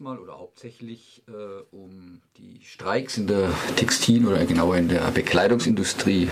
[0.00, 6.28] Mal oder hauptsächlich äh, um die Streiks in der Textil- oder genauer in der Bekleidungsindustrie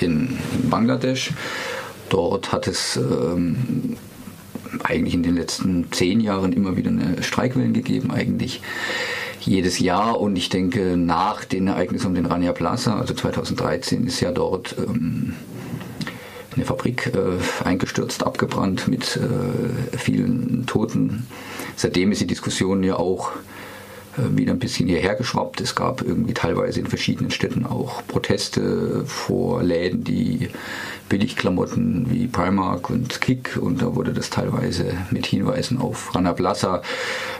[0.00, 1.32] in, in Bangladesch.
[2.08, 3.96] Dort hat es ähm,
[4.82, 8.62] eigentlich in den letzten zehn Jahren immer wieder eine Streikwellen gegeben, eigentlich
[9.40, 10.20] jedes Jahr.
[10.20, 14.76] Und ich denke, nach den Ereignissen um den Rania Plaza, also 2013, ist ja dort
[14.78, 15.34] ähm,
[16.56, 21.26] eine Fabrik äh, eingestürzt, abgebrannt mit äh, vielen Toten.
[21.76, 23.32] Seitdem ist die Diskussion ja auch
[24.16, 25.60] äh, wieder ein bisschen hierher geschwappt.
[25.60, 30.48] Es gab irgendwie teilweise in verschiedenen Städten auch Proteste vor Läden, die
[31.08, 33.58] Billigklamotten wie Primark und Kick.
[33.60, 36.82] Und da wurde das teilweise mit Hinweisen auf Rana Plaza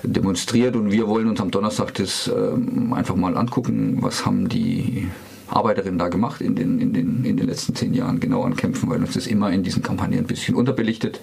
[0.03, 0.77] demonstriert.
[0.77, 5.09] Und wir wollen uns am Donnerstag das ähm, einfach mal angucken, was haben die
[5.49, 8.91] Arbeiterinnen da gemacht in den, in, den, in den letzten zehn Jahren genau an Kämpfen,
[8.91, 11.21] weil uns das immer in diesen Kampagnen ein bisschen unterbelichtet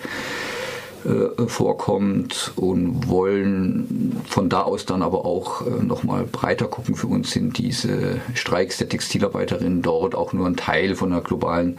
[1.06, 6.96] äh, vorkommt und wollen von da aus dann aber auch äh, nochmal breiter gucken.
[6.96, 11.78] Für uns sind diese Streiks der Textilarbeiterinnen dort auch nur ein Teil von einer globalen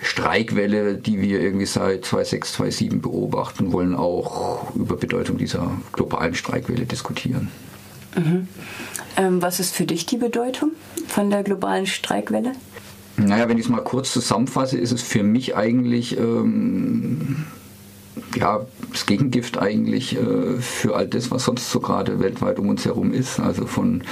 [0.00, 6.86] Streikwelle, die wir irgendwie seit 2006, 2007 beobachten, wollen auch über Bedeutung dieser globalen Streikwelle
[6.86, 7.48] diskutieren.
[8.16, 8.48] Mhm.
[9.16, 10.72] Ähm, was ist für dich die Bedeutung
[11.08, 12.52] von der globalen Streikwelle?
[13.16, 17.44] Naja, wenn ich es mal kurz zusammenfasse, ist es für mich eigentlich ähm,
[18.34, 22.84] ja, das Gegengift eigentlich äh, für all das, was sonst so gerade weltweit um uns
[22.84, 23.40] herum ist.
[23.40, 24.02] Also von,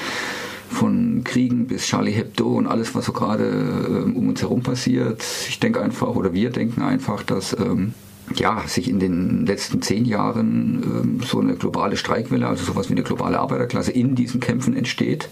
[0.68, 5.22] von Kriegen bis Charlie Hebdo und alles, was so gerade äh, um uns herum passiert.
[5.48, 7.94] Ich denke einfach, oder wir denken einfach, dass ähm,
[8.34, 12.94] ja, sich in den letzten zehn Jahren ähm, so eine globale Streikwelle, also sowas wie
[12.94, 15.28] eine globale Arbeiterklasse in diesen Kämpfen entsteht.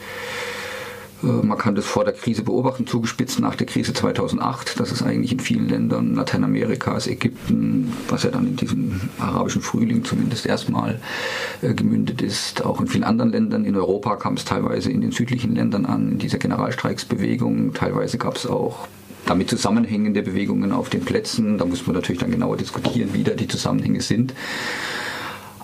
[1.22, 5.02] Äh, man kann das vor der Krise beobachten, zugespitzt nach der Krise 2008, dass es
[5.02, 11.00] eigentlich in vielen Ländern Lateinamerikas, Ägypten, was ja dann in diesem arabischen Frühling zumindest erstmal
[11.62, 13.64] äh, gemündet ist, auch in vielen anderen Ländern.
[13.64, 17.72] In Europa kam es teilweise in den südlichen Ländern an, in dieser Generalstreiksbewegung.
[17.74, 18.88] Teilweise gab es auch
[19.26, 21.58] damit zusammenhängende Bewegungen auf den Plätzen.
[21.58, 24.34] Da muss man natürlich dann genauer diskutieren, wie da die Zusammenhänge sind.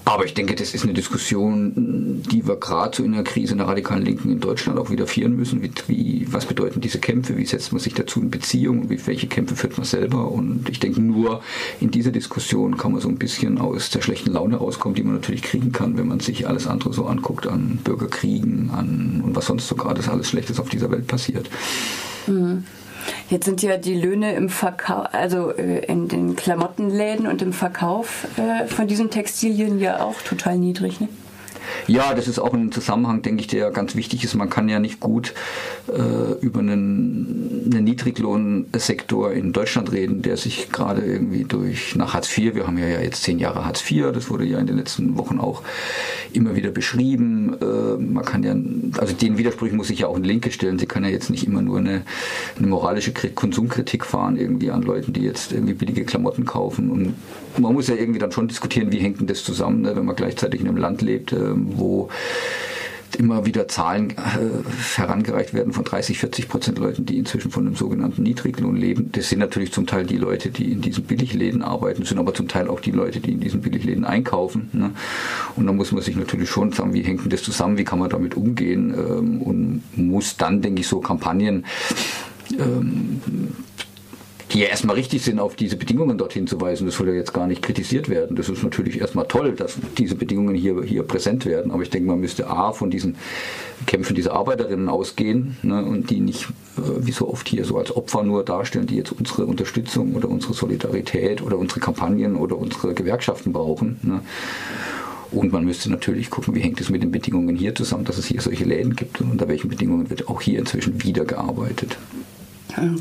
[0.04, 3.68] Aber ich denke, das ist eine Diskussion, die wir gerade so in der Krise der
[3.68, 5.62] radikalen Linken in Deutschland auch wieder führen müssen.
[5.62, 7.36] Wie, wie, was bedeuten diese Kämpfe?
[7.36, 8.90] Wie setzt man sich dazu in Beziehung?
[8.90, 10.30] Wie, welche Kämpfe führt man selber?
[10.32, 11.40] Und ich denke, nur
[11.80, 15.14] in dieser Diskussion kann man so ein bisschen aus der schlechten Laune rauskommen, die man
[15.14, 19.46] natürlich kriegen kann, wenn man sich alles andere so anguckt an Bürgerkriegen, an und was
[19.46, 21.48] sonst so gerade alles Schlechtes auf dieser Welt passiert.
[22.26, 22.64] Mhm.
[23.30, 28.26] Jetzt sind ja die Löhne im Verkauf, also äh, in den Klamottenläden und im Verkauf
[28.36, 31.00] äh, von diesen Textilien ja auch total niedrig.
[31.00, 31.08] Ne?
[31.86, 34.34] Ja, das ist auch ein Zusammenhang, denke ich, der ganz wichtig ist.
[34.34, 35.34] Man kann ja nicht gut
[35.88, 42.36] äh, über einen, einen Niedriglohnsektor in Deutschland reden, der sich gerade irgendwie durch nach Hartz
[42.36, 45.16] IV, wir haben ja jetzt zehn Jahre Hartz IV, das wurde ja in den letzten
[45.18, 45.62] Wochen auch
[46.32, 47.56] immer wieder beschrieben.
[47.60, 48.54] Äh, man kann ja,
[49.00, 50.78] also den Widersprüchen muss ich ja auch in Linke stellen.
[50.78, 52.02] Sie kann ja jetzt nicht immer nur eine,
[52.58, 56.90] eine moralische Konsumkritik fahren irgendwie an Leuten, die jetzt irgendwie billige Klamotten kaufen.
[56.90, 57.14] Und
[57.58, 60.16] man muss ja irgendwie dann schon diskutieren, wie hängt denn das zusammen, ne, wenn man
[60.16, 62.08] gleichzeitig in einem Land lebt, äh, wo
[63.18, 67.76] immer wieder Zahlen äh, herangereicht werden von 30, 40 Prozent Leuten, die inzwischen von einem
[67.76, 69.10] sogenannten Niedriglohn leben.
[69.12, 72.48] Das sind natürlich zum Teil die Leute, die in diesen Billigläden arbeiten, sind aber zum
[72.48, 74.70] Teil auch die Leute, die in diesen Billigläden einkaufen.
[74.72, 74.90] Ne?
[75.56, 77.98] Und da muss man sich natürlich schon sagen, wie hängt denn das zusammen, wie kann
[77.98, 81.64] man damit umgehen ähm, und muss dann, denke ich, so Kampagnen
[82.58, 83.20] ähm,
[84.52, 86.86] die erstmal richtig sind, auf diese Bedingungen dorthin zu weisen.
[86.86, 88.36] Das soll ja jetzt gar nicht kritisiert werden.
[88.36, 91.72] Das ist natürlich erstmal toll, dass diese Bedingungen hier, hier präsent werden.
[91.72, 93.16] Aber ich denke, man müsste A von diesen
[93.86, 97.94] Kämpfen dieser Arbeiterinnen ausgehen ne, und die nicht äh, wie so oft hier so als
[97.94, 102.94] Opfer nur darstellen, die jetzt unsere Unterstützung oder unsere Solidarität oder unsere Kampagnen oder unsere
[102.94, 103.98] Gewerkschaften brauchen.
[104.02, 104.20] Ne.
[105.30, 108.26] Und man müsste natürlich gucken, wie hängt es mit den Bedingungen hier zusammen, dass es
[108.26, 111.96] hier solche Läden gibt und unter welchen Bedingungen wird auch hier inzwischen wieder gearbeitet.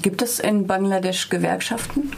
[0.02, 2.12] Gibt es in Bangladesch Gewerkschaften?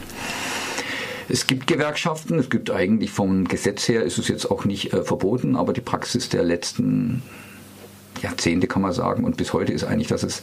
[1.28, 5.02] Es gibt Gewerkschaften, es gibt eigentlich vom Gesetz her, ist es jetzt auch nicht äh,
[5.02, 7.22] verboten, aber die Praxis der letzten
[8.22, 10.42] Jahrzehnte kann man sagen und bis heute ist eigentlich, dass es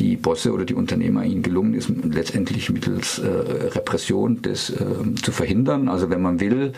[0.00, 5.30] die Bosse oder die Unternehmer ihnen gelungen ist, letztendlich mittels äh, Repression das äh, zu
[5.30, 5.88] verhindern.
[5.88, 6.72] Also wenn man will,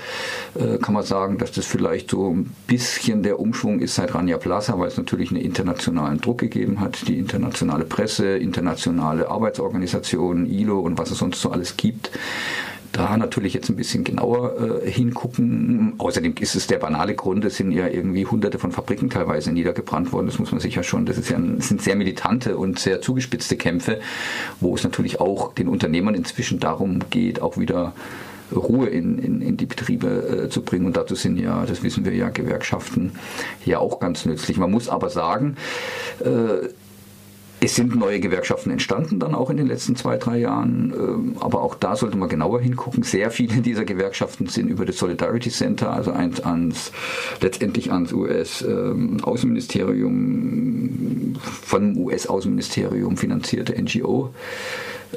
[0.55, 4.39] äh, kann man sagen, dass das vielleicht so ein bisschen der Umschwung ist seit Rania
[4.39, 10.81] Plaza, weil es natürlich einen internationalen Druck gegeben hat, die internationale Presse, internationale Arbeitsorganisationen, ILO
[10.81, 12.11] und was es sonst so alles gibt
[12.93, 15.95] da natürlich jetzt ein bisschen genauer äh, hingucken.
[15.99, 20.13] Außerdem ist es der banale Grund, es sind ja irgendwie hunderte von Fabriken teilweise niedergebrannt
[20.13, 20.27] worden.
[20.27, 23.01] Das muss man sich ja schon, das, ist ja das sind sehr militante und sehr
[23.01, 24.01] zugespitzte Kämpfe,
[24.61, 27.95] wo es natürlich auch den Unternehmern inzwischen darum geht, auch wieder
[28.55, 30.87] Ruhe in, in, in die Betriebe äh, zu bringen.
[30.87, 33.13] Und dazu sind ja, das wissen wir ja, Gewerkschaften
[33.65, 34.59] ja auch ganz nützlich.
[34.59, 35.57] Man muss aber sagen,
[36.21, 36.69] äh,
[37.63, 40.93] es sind neue Gewerkschaften entstanden, dann auch in den letzten zwei, drei Jahren.
[40.93, 43.05] Ähm, aber auch da sollte man genauer hingucken.
[43.05, 46.91] Sehr viele dieser Gewerkschaften sind über das Solidarity Center, also ans,
[47.41, 54.35] letztendlich ans US-Außenministerium, ähm, von US-Außenministerium finanzierte NGO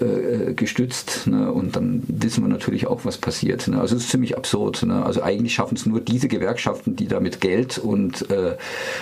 [0.01, 1.27] äh, gestützt.
[1.27, 1.51] Ne?
[1.51, 3.67] Und dann wissen wir natürlich auch, was passiert.
[3.67, 3.79] Ne?
[3.79, 4.83] Also es ist ziemlich absurd.
[4.83, 5.05] Ne?
[5.05, 8.57] Also eigentlich schaffen es nur diese Gewerkschaften, die da mit Geld und äh,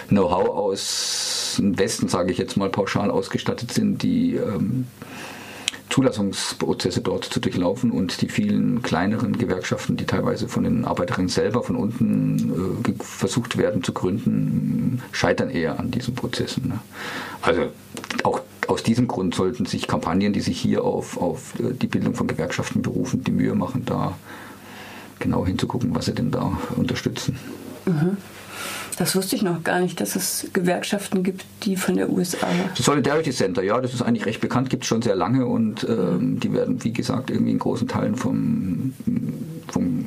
[0.10, 4.88] Know-how aus dem Westen, sage ich jetzt mal pauschal, ausgestattet sind, die ähm,
[5.94, 11.62] Zulassungsprozesse dort zu durchlaufen und die vielen kleineren Gewerkschaften, die teilweise von den Arbeiterinnen selber
[11.62, 16.68] von unten äh, versucht werden zu gründen, scheitern eher an diesen Prozessen.
[16.68, 16.80] Ne?
[17.44, 17.68] Also
[18.24, 22.16] auch aus diesem Grund sollten sich Kampagnen, die sich hier auf, auf äh, die Bildung
[22.16, 24.18] von Gewerkschaften berufen, die Mühe machen, da
[25.20, 27.38] genau hinzugucken, was sie denn da unterstützen.
[27.86, 28.18] Mhm.
[28.98, 32.48] Das wusste ich noch gar nicht, dass es Gewerkschaften gibt, die von der USA.
[32.76, 35.84] Das Solidarity Center, ja, das ist eigentlich recht bekannt, gibt es schon sehr lange und
[35.90, 38.94] ähm, die werden, wie gesagt, irgendwie in großen Teilen vom,
[39.68, 40.06] vom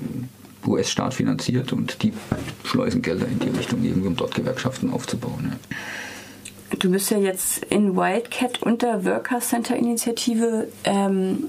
[0.64, 2.12] US-Staat finanziert und die
[2.64, 5.52] schleusen Gelder in die Richtung, irgendwie, um dort Gewerkschaften aufzubauen.
[5.70, 5.76] Ja.
[6.78, 10.68] Du bist ja jetzt in Wildcat unter Worker Center Initiative.
[10.84, 11.44] Ähm,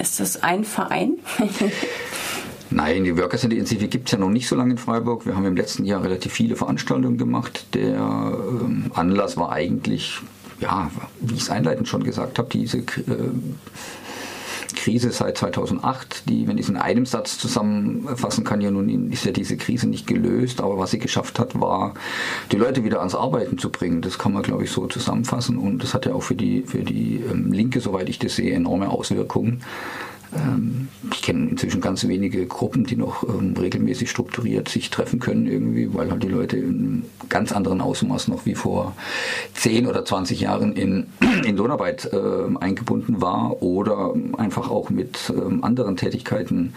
[0.00, 1.18] ist das ein Verein?
[2.70, 5.26] Nein, die Worker Center Initiative gibt es ja noch nicht so lange in Freiburg.
[5.26, 7.66] Wir haben im letzten Jahr relativ viele Veranstaltungen gemacht.
[7.74, 10.18] Der ähm, Anlass war eigentlich,
[10.60, 10.90] ja,
[11.20, 12.84] wie ich es einleitend schon gesagt habe, diese äh,
[14.82, 19.24] Krise seit 2008, die, wenn ich es in einem Satz zusammenfassen kann, ja nun ist
[19.24, 21.94] ja diese Krise nicht gelöst, aber was sie geschafft hat, war,
[22.50, 24.02] die Leute wieder ans Arbeiten zu bringen.
[24.02, 26.82] Das kann man, glaube ich, so zusammenfassen und das hat ja auch für die, für
[26.82, 29.62] die ähm, Linke, soweit ich das sehe, enorme Auswirkungen.
[30.34, 35.46] Ähm, ich kenne inzwischen ganz wenige Gruppen, die noch ähm, regelmäßig strukturiert sich treffen können
[35.46, 38.94] irgendwie, weil halt die Leute in ganz anderen Ausmaß noch wie vor
[39.54, 41.06] 10 oder 20 Jahren in,
[41.44, 46.74] in Lohnarbeit äh, eingebunden war oder einfach auch mit ähm, anderen Tätigkeiten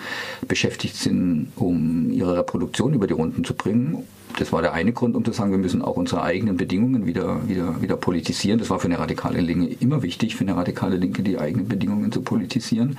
[0.48, 4.04] beschäftigt sind, um ihre Reproduktion über die Runden zu bringen
[4.38, 7.48] das war der eine Grund, um zu sagen, wir müssen auch unsere eigenen Bedingungen wieder,
[7.48, 8.60] wieder, wieder politisieren.
[8.60, 12.12] Das war für eine radikale Linke immer wichtig, für eine radikale Linke die eigenen Bedingungen
[12.12, 12.98] zu politisieren.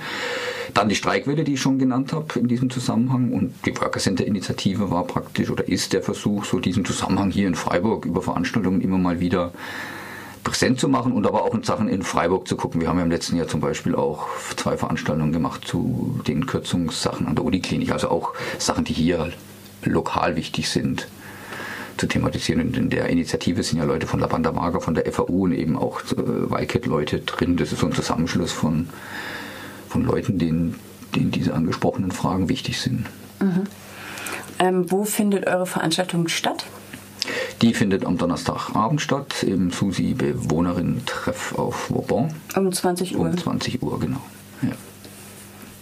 [0.73, 3.31] Dann die Streikwelle, die ich schon genannt habe in diesem Zusammenhang.
[3.33, 7.47] Und die Worker Center Initiative war praktisch oder ist der Versuch, so diesen Zusammenhang hier
[7.47, 9.51] in Freiburg über Veranstaltungen immer mal wieder
[10.43, 12.81] präsent zu machen und aber auch in Sachen in Freiburg zu gucken.
[12.81, 17.27] Wir haben ja im letzten Jahr zum Beispiel auch zwei Veranstaltungen gemacht zu den Kürzungssachen
[17.27, 19.33] an der Uniklinik, also auch Sachen, die hier
[19.83, 21.07] lokal wichtig sind
[21.97, 22.61] zu thematisieren.
[22.61, 25.53] Und in der Initiative sind ja Leute von La Banda Mager, von der FAU und
[25.53, 27.57] eben auch äh, Wildcat-Leute drin.
[27.57, 28.89] Das ist so ein Zusammenschluss von,
[29.89, 30.75] von Leuten, denen,
[31.15, 33.05] denen diese angesprochenen Fragen wichtig sind.
[33.39, 33.63] Mhm.
[34.59, 36.65] Ähm, wo findet eure Veranstaltung statt?
[37.61, 42.33] Die findet am Donnerstagabend statt im Susi Bewohnerin-Treff auf Vauban.
[42.55, 43.25] Um 20 Uhr.
[43.25, 44.21] Um 20 Uhr, genau.
[44.61, 44.71] Ja.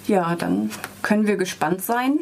[0.08, 0.72] ja, dann
[1.02, 2.20] können wir gespannt sein.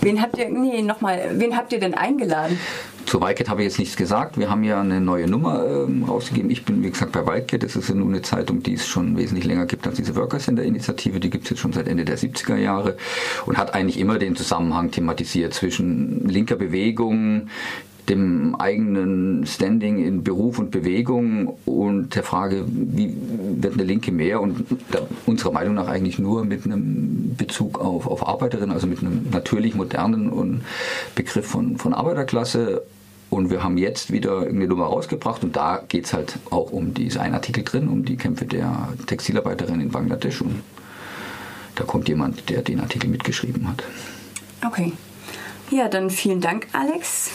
[0.00, 2.58] Wen habt ihr, nee, nochmal, wen habt ihr denn eingeladen?
[3.06, 4.38] Zu Wildcat habe ich jetzt nichts gesagt.
[4.38, 6.48] Wir haben ja eine neue Nummer ähm, rausgegeben.
[6.48, 7.62] Ich bin, wie gesagt, bei Wildcat.
[7.62, 10.44] Das ist ja nun eine Zeitung, die es schon wesentlich länger gibt als diese Workers
[10.44, 11.18] Center Initiative.
[11.18, 12.96] Die gibt es jetzt schon seit Ende der 70er Jahre
[13.46, 17.48] und hat eigentlich immer den Zusammenhang thematisiert zwischen linker Bewegung,
[18.10, 23.14] dem eigenen Standing in Beruf und Bewegung und der Frage, wie
[23.62, 24.64] wird eine Linke mehr und
[25.26, 29.76] unserer Meinung nach eigentlich nur mit einem Bezug auf, auf Arbeiterinnen, also mit einem natürlich
[29.76, 30.62] modernen und
[31.14, 32.82] Begriff von, von Arbeiterklasse.
[33.30, 36.94] Und wir haben jetzt wieder eine Nummer rausgebracht und da geht es halt auch um
[36.94, 40.62] diesen einen Artikel drin, um die Kämpfe der Textilarbeiterin in Bangladesch und
[41.76, 43.84] da kommt jemand, der den Artikel mitgeschrieben hat.
[44.66, 44.92] Okay.
[45.70, 47.30] Ja, dann vielen Dank, Alex.